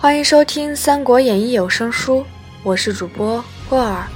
[0.00, 2.24] 欢迎收听《三国演义》有声书，
[2.62, 4.06] 我是主播郭儿。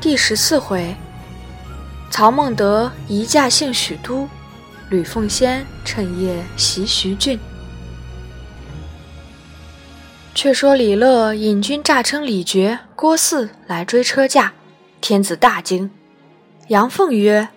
[0.00, 0.92] 第十四回，
[2.10, 4.28] 曹孟德移驾幸许都，
[4.88, 7.38] 吕奉先趁夜袭徐郡。
[10.34, 14.52] 却说李乐引军诈称李傕、郭汜来追车驾，
[15.00, 15.88] 天子大惊。
[16.66, 17.50] 杨奉曰：“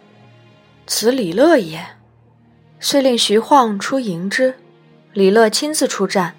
[0.86, 1.84] 此李乐也。”
[2.80, 4.54] 遂令徐晃出迎之。
[5.14, 6.36] 李乐亲自出战，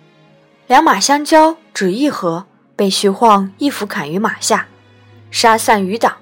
[0.66, 4.66] 两马相交，只一合，被徐晃一斧砍于马下，
[5.30, 6.14] 杀散余党，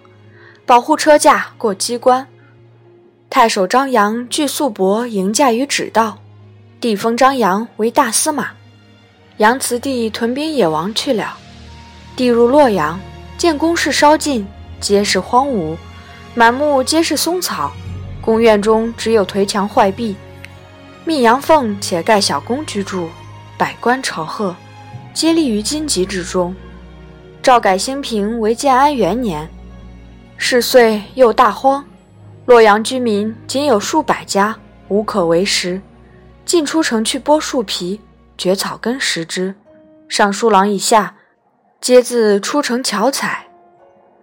[0.67, 2.27] 保护车驾过机关。
[3.31, 6.19] 太守张扬据素伯迎驾于止道，
[6.81, 8.49] 帝封张扬为大司马。
[9.37, 11.39] 杨慈帝屯兵野王去了，
[12.17, 12.99] 帝入洛阳，
[13.39, 14.45] 见宫室稍尽，
[14.81, 15.77] 皆是荒芜，
[16.35, 17.73] 满目皆是松草，
[18.21, 20.17] 宫院中只有颓墙坏壁。
[21.05, 23.09] 密阳凤且盖小宫居住，
[23.63, 24.57] 百官朝贺，
[25.15, 26.53] 皆立于荆棘之中。
[27.41, 29.49] 诏改兴平为建安元年，
[30.37, 31.85] 是岁又大荒，
[32.45, 35.81] 洛阳居民仅有数百家，无可为食，
[36.45, 38.01] 进出城去剥树皮、
[38.37, 39.55] 掘草根食之。
[40.09, 41.15] 尚书郎以下，
[41.81, 43.47] 皆自出城巧采，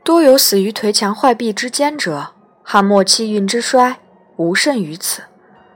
[0.04, 2.34] 多有死于颓墙坏壁之间者。
[2.62, 4.00] 汉末气运之衰，
[4.36, 5.22] 无甚于此。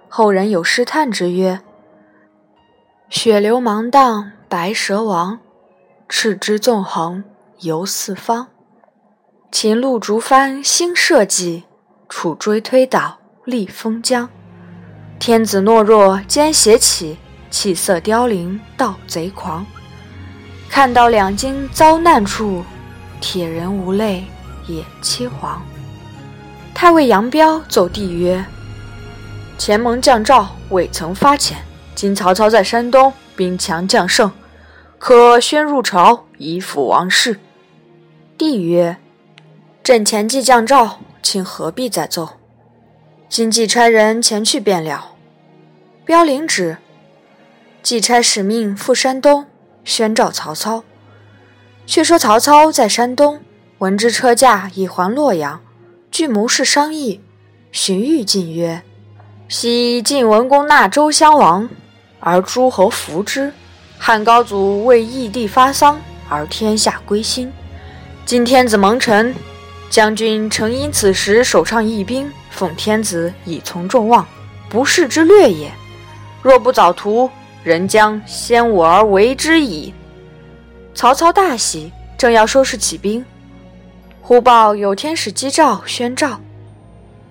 [0.09, 1.61] 后人有诗叹之曰
[3.15, 5.37] ：“血流芒荡白蛇王，
[6.09, 7.23] 赤之纵横
[7.59, 8.47] 游四方。
[9.51, 11.63] 秦路逐帆兴社稷，
[12.09, 14.27] 楚追推倒立封疆。
[15.19, 17.19] 天子懦弱奸邪起，
[17.51, 19.63] 气色凋零盗贼狂。
[20.67, 22.65] 看到两京遭难处，
[23.21, 24.25] 铁人无泪
[24.67, 25.59] 也凄惶。”
[26.73, 28.43] 太尉杨彪奏帝曰。
[29.59, 31.53] 前盟降诏，未曾发遣。
[31.95, 34.31] 今曹操在山东，兵强将胜，
[34.97, 37.39] 可宣入朝，以辅王室。
[38.37, 38.97] 帝曰
[39.83, 42.29] ：“朕前既降诏，卿何必再奏？
[43.29, 45.11] 今即差人前去便了。”
[46.05, 46.77] 彪领旨，
[47.81, 49.45] 即差使命赴山东，
[49.85, 50.83] 宣召曹操。
[51.85, 53.39] 却说曹操在山东，
[53.77, 55.61] 闻之车驾已还洛阳，
[56.11, 57.21] 据谋士商议，
[57.71, 58.81] 荀彧进曰。
[59.49, 61.69] 昔晋文公纳周襄王，
[62.25, 63.51] 而诸侯服之；
[63.97, 67.51] 汉高祖为义帝发丧，而天下归心。
[68.25, 69.35] 今天子蒙尘，
[69.89, 74.25] 将军诚因此时首倡义兵，奉天子以从众望，
[74.69, 75.69] 不世之略也。
[76.41, 77.29] 若不早图，
[77.61, 79.93] 人将先我而为之矣。
[80.95, 83.25] 曹操大喜，正要收拾起兵，
[84.21, 86.39] 忽报有天使击诏宣诏，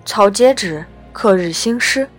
[0.05, 0.85] 操接旨。
[1.11, 2.09] 克日兴师。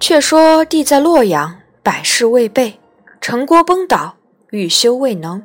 [0.00, 2.78] 却说帝在洛阳，百事未备，
[3.20, 4.16] 城郭崩倒，
[4.50, 5.42] 欲修未能。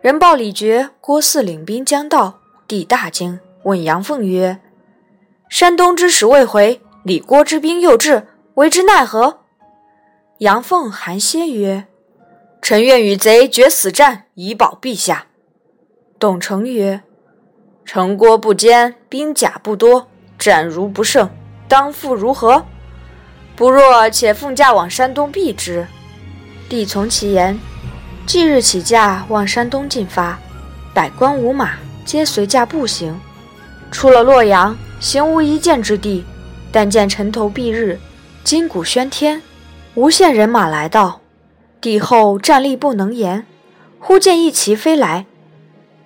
[0.00, 4.60] 人报李傕、郭汜领兵将到，帝大惊，问杨奉曰
[5.50, 9.40] ：“山东之使未回，李郭之兵又至，为之奈何？”
[10.38, 11.86] 杨凤含歇曰
[12.62, 15.26] ：“臣愿与贼决死战，以保陛下。”
[16.18, 17.02] 董承曰
[17.84, 20.06] ：“城郭不坚，兵甲不多，
[20.38, 21.28] 战如不胜。”
[21.68, 22.64] 当复如何？
[23.60, 25.86] 不若且奉驾往山东避之。
[26.66, 27.60] 帝从其言，
[28.24, 30.38] 即日起驾往山东进发，
[30.94, 31.72] 百官无马，
[32.02, 33.20] 皆随驾步行。
[33.90, 36.24] 出了洛阳，行无一箭之地，
[36.72, 38.00] 但见城头蔽日，
[38.42, 39.42] 金鼓喧天，
[39.94, 41.20] 无限人马来到。
[41.82, 43.44] 帝后站立不能言，
[43.98, 45.26] 忽见一骑飞来，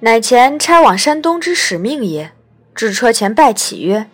[0.01, 2.33] 乃前差往山东之使命也。
[2.75, 4.11] 至车前拜起曰。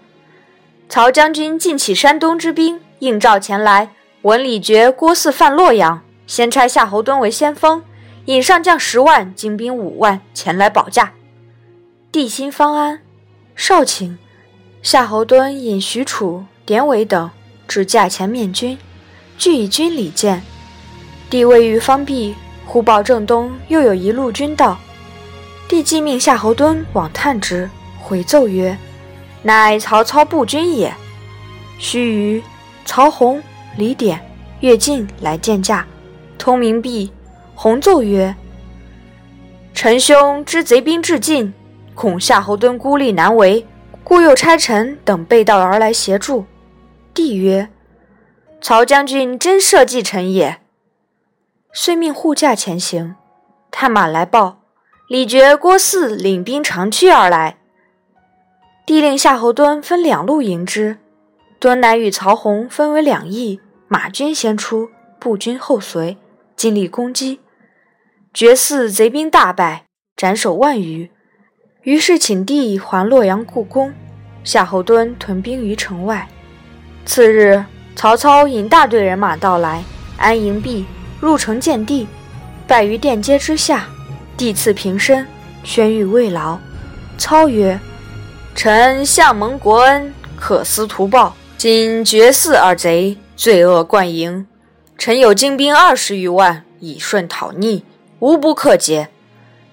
[0.91, 3.91] 曹将军尽起山东之兵，应召前来。
[4.23, 7.83] 闻李傕、郭汜犯洛阳，先差夏侯惇为先锋，
[8.27, 11.13] 引上将十万，精兵五万前来保驾。
[12.13, 13.01] 帝心方安，
[13.57, 14.17] 少顷，
[14.83, 17.31] 夏侯惇引许褚、典韦等
[17.67, 18.77] 至驾前面军，
[19.39, 20.43] 俱以军礼见。
[21.31, 22.35] 帝位于方毕，
[22.67, 24.77] 忽报正东又有一路军到。
[25.67, 28.77] 帝即命夏侯惇往探之，回奏曰。
[29.43, 30.93] 乃曹操步军也。
[31.79, 32.43] 须臾，
[32.91, 33.41] 曹洪、
[33.77, 34.21] 李典、
[34.59, 35.87] 乐进来见驾，
[36.37, 37.13] 通明毕，
[37.55, 38.35] 洪奏曰
[39.73, 41.55] ：“臣兄知贼兵至近，
[41.95, 43.65] 恐夏侯惇孤立难为，
[44.03, 46.47] 故又差臣等背道而来协助。”
[47.15, 47.69] 帝曰
[48.61, 50.59] ：“曹将军真社稷臣也。”
[51.73, 53.15] 遂命护驾前行。
[53.71, 54.63] 探马来报，
[55.07, 57.59] 李傕、郭汜领兵长驱而来。
[58.85, 60.99] 帝令夏侯惇分两路迎之，
[61.61, 66.17] 惇乃与曹洪分为两翼，马军先出，步军后随，
[66.57, 67.41] 尽力攻击。
[68.33, 69.85] 觉嗣贼兵大败，
[70.17, 71.11] 斩首万余。
[71.83, 73.93] 于是请帝还洛阳故宫，
[74.43, 76.27] 夏侯惇屯兵于城外。
[77.05, 77.63] 次日，
[77.95, 79.85] 曹操引大队人马到来，
[80.17, 80.87] 安营毕，
[81.21, 82.07] 入城见帝，
[82.67, 83.87] 拜于殿阶之下。
[84.39, 85.27] 帝赐平身，
[85.63, 86.59] 宣谕慰劳。
[87.19, 87.79] 操曰
[88.57, 91.37] ：“臣向蒙国恩，可思图报。
[91.61, 94.47] 今绝嗣二贼，罪恶贯盈，
[94.97, 97.85] 臣有精兵二十余万，以顺讨逆，
[98.19, 99.11] 无不克节。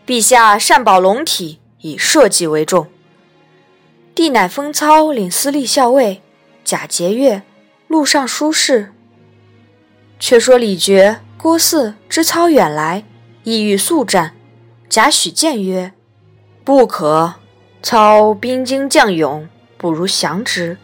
[0.05, 2.87] 陛下善保龙体。”以社稷为重。
[4.13, 6.21] 帝乃封操领司隶校尉，
[6.65, 7.43] 假节钺，
[7.87, 8.91] 录尚书事。
[10.19, 13.05] 却说李傕、郭汜知操远来，
[13.45, 14.35] 意欲速战。
[14.89, 15.93] 贾诩谏曰
[16.65, 17.35] ：“不可！
[17.81, 19.47] 操兵精将勇，
[19.77, 20.77] 不如降之，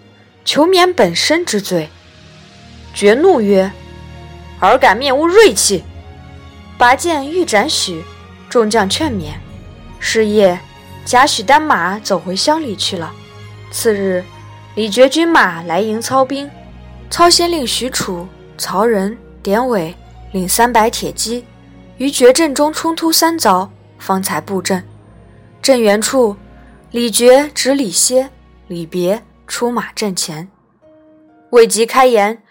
[0.46, 1.90] 求免本身之罪。”
[2.96, 3.72] 傕怒曰
[4.60, 5.84] ：“尔敢面吾锐气！”
[6.78, 8.04] 拔剑欲斩许，
[8.50, 9.40] 众将劝免。
[10.00, 10.60] 是夜。
[11.06, 13.12] 贾诩单马走回乡里去了。
[13.72, 14.24] 次日，
[14.76, 16.50] 李傕军马来迎操兵，
[17.10, 18.26] 操先令许褚、
[18.58, 19.94] 曹仁、典韦
[20.32, 21.44] 领三百铁骑，
[21.98, 23.70] 于决阵中冲突三遭，
[24.00, 24.82] 方才布阵。
[25.62, 26.38] 阵原处，
[26.92, 28.30] 李傕指李歇、
[28.68, 30.50] 李别出马阵前，
[31.52, 32.44] 未及开言，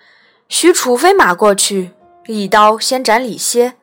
[0.48, 1.92] 许褚飞马过去，
[2.26, 3.74] 一刀先斩李歇。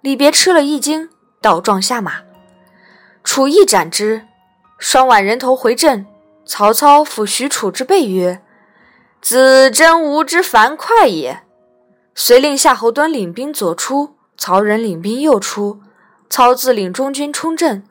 [0.00, 1.08] 李别吃了一惊，
[1.40, 2.22] 倒撞下马。
[3.22, 4.26] 楚一斩之，
[4.78, 6.06] 双挽人头回阵。
[6.44, 8.42] 曹操抚许褚之背曰
[9.22, 11.42] ：“子真吾之樊哙也。”
[12.14, 15.80] 遂令夏侯惇领兵左出，曹仁领兵右出，
[16.28, 17.82] 操自领中军冲阵。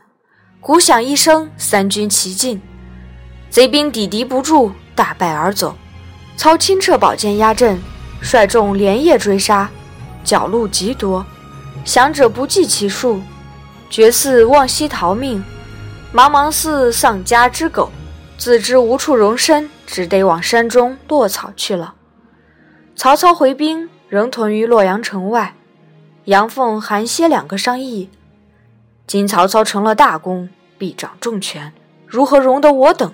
[0.62, 2.62] 鼓响一声，三军齐进，
[3.54, 5.76] 贼兵抵敌不住，大败而走。
[6.36, 7.80] 操亲撤宝剑压阵，
[8.20, 9.70] 率众连夜追杀，
[10.24, 11.24] 缴戮极多，
[11.86, 13.22] 降者不计其数。
[13.92, 15.44] 绝似望西逃命，
[16.12, 17.92] 茫茫似丧家之狗，
[18.40, 21.94] 自知无处容身，只得往山中落草去了。
[22.96, 25.54] 曹操回兵，仍屯于洛阳城外。
[26.26, 28.10] 杨凤、韩歇两个商议：
[29.06, 30.50] 今曹操成了大功，
[30.80, 31.72] 必掌重权，
[32.08, 33.14] 如何容得我等？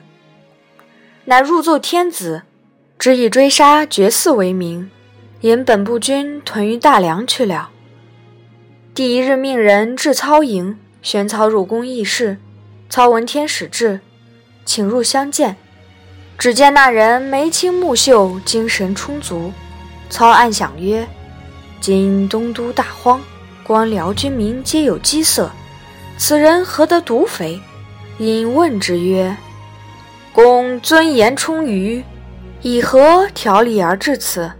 [1.29, 2.41] 乃入奏天子，
[2.97, 4.89] 只以追杀绝嗣为名，
[5.41, 7.69] 引本部军屯于大梁去了。
[8.95, 12.39] 第一日，命人至操营，宣操入宫议事。
[12.89, 13.99] 操闻天使至，
[14.65, 15.55] 请入相见。
[16.35, 19.53] 只见那人眉清目秀，精神充足。
[20.09, 21.07] 操暗想曰
[21.79, 23.21] ：“今东都大荒，
[23.63, 25.51] 官僚军民皆有饥色，
[26.17, 27.61] 此人何得独肥？”
[28.17, 29.37] 因问之曰
[30.33, 32.03] ：“公尊严充于，
[32.61, 34.51] 以何条理而至此？”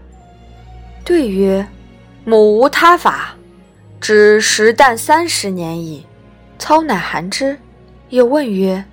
[1.04, 1.66] 对曰
[2.24, 3.34] ：“母无他法。”
[4.00, 6.06] 只食啖三十年矣。
[6.58, 7.58] 操乃含之，
[8.10, 8.84] 又问曰：“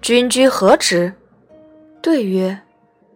[0.00, 1.12] 君居何职？”
[2.00, 2.60] 对曰：“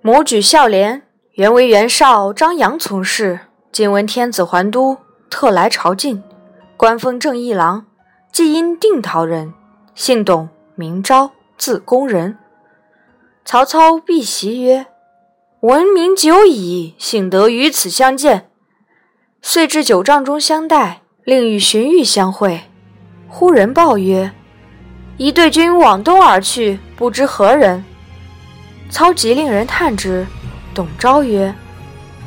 [0.03, 1.03] 母举孝廉，
[1.35, 3.41] 原为袁绍、张扬从事，
[3.71, 4.99] 今闻天子还都，
[5.31, 6.21] 特来朝觐。
[6.77, 7.87] 官封正义郎，
[8.33, 9.55] 既因定陶人，
[9.95, 12.37] 姓董，名昭，字公仁。”
[13.45, 14.87] 曹操避席曰
[15.61, 18.49] ：“闻名久矣，幸得于此相见。”
[19.43, 22.63] 遂至酒帐中相待，令与荀彧相会。
[23.29, 24.31] 忽人报曰
[25.19, 27.85] ：“一队军往东而去，不知何人。”
[28.89, 30.25] 操急令人探之。
[30.73, 31.53] 董昭曰：“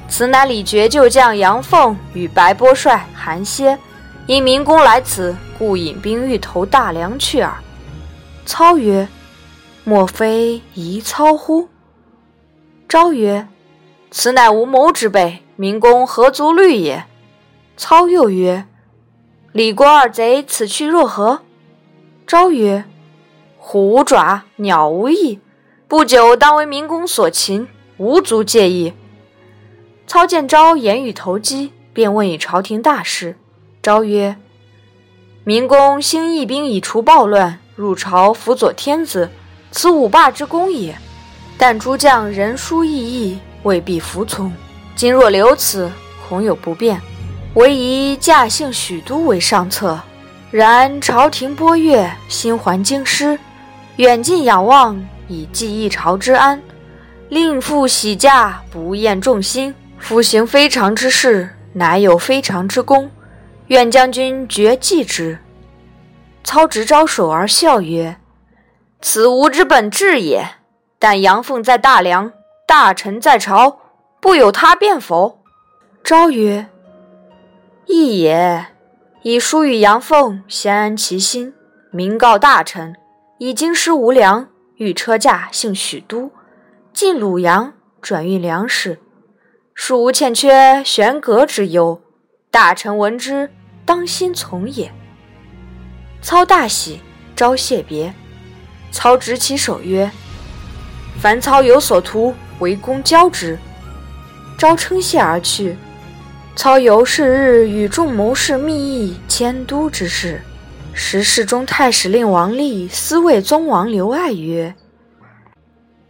[0.09, 3.79] 此乃李傕旧将杨凤与白波帅韩歇，
[4.27, 7.55] 因明公来此，故引兵欲投大梁去耳。”
[8.45, 9.07] 操曰
[9.85, 11.69] ：“莫非疑操乎？”
[12.89, 13.47] 昭曰
[14.11, 17.05] ：“此乃无谋之辈。”明公何足虑也？
[17.77, 18.65] 操又曰
[19.53, 21.43] ：“李郭二贼此去若何？”
[22.27, 22.83] 昭曰
[23.57, 25.39] ：“虎无爪，鸟无翼，
[25.87, 28.91] 不久当为明公所擒，无足介意。”
[30.05, 33.37] 操见昭言语投机，便问以朝廷大事。
[33.81, 34.35] 昭曰
[35.45, 39.29] ：“明公兴义兵以除暴乱，入朝辅佐天子，
[39.75, 40.97] 此五霸之功也。
[41.57, 44.51] 但诸将人疏异义，未必服从。”
[44.95, 45.91] 今若留此，
[46.27, 46.99] 恐有不便，
[47.55, 49.99] 唯宜驾幸许都为上策。
[50.51, 53.37] 然朝廷波越，心怀京师，
[53.97, 56.61] 远近仰望，以济一朝之安。
[57.27, 59.75] 令父喜驾，不厌众心。
[59.99, 63.11] 夫行非常之事，乃有非常之功。
[63.67, 65.37] 愿将军决记之。
[66.43, 68.15] 操直招手而笑曰
[69.01, 70.55] ：“此吾之本志也。
[70.99, 72.31] 但杨奉在大梁，
[72.67, 73.79] 大臣在朝。”
[74.21, 75.43] 不有他便否？
[76.03, 76.67] 昭曰
[77.85, 78.65] ：“义也。
[79.21, 81.53] 以书与杨奉，先安其心，
[81.91, 82.95] 明告大臣，
[83.37, 84.47] 以京师无粮，
[84.77, 86.31] 欲车驾幸许都，
[86.91, 88.99] 进鲁阳，转运粮食，
[89.75, 92.01] 庶无欠缺悬阁之忧。
[92.49, 93.51] 大臣闻之，
[93.85, 94.91] 当心从也。
[96.23, 96.99] 操大喜，
[97.35, 98.11] 召谢别。
[98.95, 100.09] 操执其手曰
[101.19, 103.59] ：“凡操有所图，为公交之。”
[104.57, 105.75] 昭称谢而去。
[106.55, 110.41] 操由是日与众谋士密议迁都之事。
[110.93, 114.73] 时侍中太史令王立私谓宗王刘爱曰：“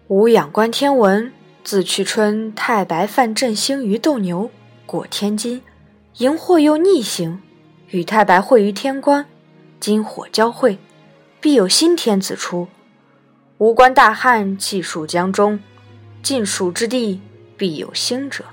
[0.08, 4.51] 吾仰观天文，自去春太白犯振星于斗牛，
[4.86, 5.63] 过天津，
[6.18, 7.42] 荧惑又逆行，
[7.89, 9.25] 与太白会于天关。
[9.80, 10.77] 金火交汇，
[11.42, 12.68] 必有新天子出。
[13.65, 15.60] 吾观大汉，气数江中，
[16.22, 17.19] 尽蜀之地，
[17.57, 18.45] 必有兴者。”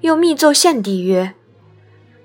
[0.00, 1.34] 又密奏献帝曰：“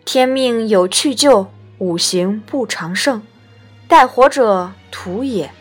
[0.06, 1.50] 天命有去就，
[1.80, 3.22] 五行不长盛。
[3.86, 5.52] 待活者土也，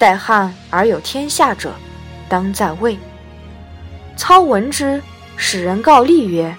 [0.00, 1.72] 待汉而有天下者，
[2.28, 2.98] 当在位。”
[4.18, 5.00] 操闻之，
[5.36, 6.56] 使人告立曰：“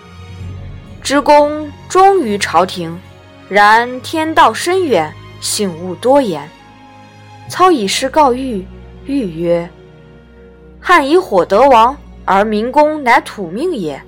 [1.03, 2.97] 之公忠于朝廷，
[3.49, 6.49] 然天道深远，幸勿多言。”
[7.51, 8.63] 操以诗告谕，
[9.09, 9.67] 谕曰
[10.79, 13.99] ：“汉以火得王，而民公乃土命也。”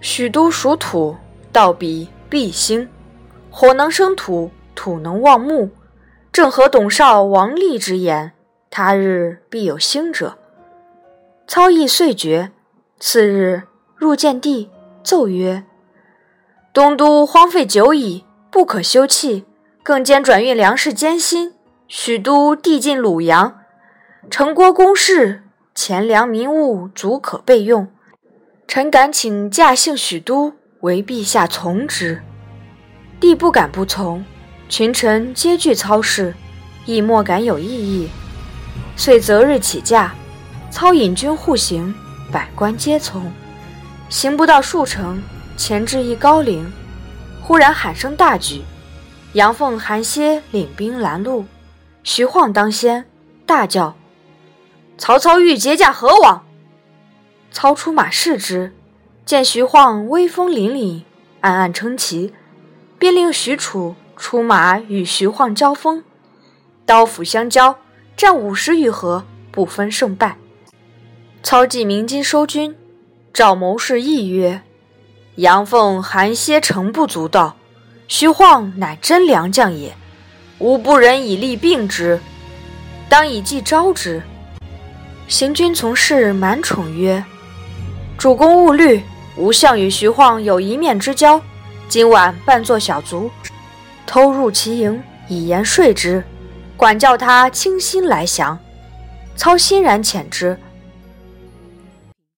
[0.00, 1.14] 许都属土，
[1.52, 2.88] 道比必兴。
[3.50, 5.68] 火能生土，土能旺木，
[6.32, 8.32] 正合董少、王立之言。
[8.70, 10.38] 他日必有兴者。
[11.46, 12.52] 操议遂决。
[12.98, 13.64] 次日
[13.94, 14.70] 入见帝，
[15.02, 15.64] 奏曰
[16.72, 19.44] ：“东都荒废久矣，不可休弃。
[19.82, 21.52] 更兼转运粮食艰辛，
[21.86, 23.58] 许都地近鲁阳，
[24.28, 25.42] 城郭宫室，
[25.74, 27.88] 钱粮民物足可备用。”
[28.68, 32.20] 臣敢请驾幸许都，为陛下从之。
[33.20, 34.24] 帝不敢不从，
[34.68, 36.34] 群臣皆惧操事，
[36.84, 38.08] 亦莫敢有异议。
[38.96, 40.14] 遂择日起驾，
[40.70, 41.94] 操引军护行，
[42.32, 43.30] 百官皆从。
[44.08, 45.22] 行不到数程，
[45.56, 46.70] 前至一高陵，
[47.40, 48.62] 忽然喊声大举，
[49.34, 51.44] 杨凤、韩歇领兵拦路，
[52.02, 53.04] 徐晃当先，
[53.46, 53.96] 大叫
[54.98, 56.44] ：“曹操欲劫驾何往？”
[57.52, 58.74] 操出马视之，
[59.24, 61.02] 见徐晃威风凛凛，
[61.40, 62.34] 暗暗称奇，
[62.98, 66.04] 便令许褚出马与徐晃交锋，
[66.84, 67.78] 刀斧相交，
[68.16, 70.36] 战五十余合，不分胜败。
[71.42, 72.76] 操既鸣金收军，
[73.32, 74.62] 赵谋士议曰
[75.36, 77.56] ：“杨奉、韩歇诚不足道，
[78.08, 79.94] 徐晃乃真良将也，
[80.58, 82.20] 吾不忍以力并之，
[83.08, 84.22] 当以计招之。”
[85.28, 87.22] 行军从事满宠曰。
[88.16, 89.02] 主公勿虑，
[89.36, 91.40] 吾相与徐晃有一面之交，
[91.88, 93.30] 今晚扮作小卒，
[94.06, 96.22] 偷入其营，以言说之，
[96.76, 98.56] 管教他倾心来降。
[99.34, 100.58] 操欣然遣之，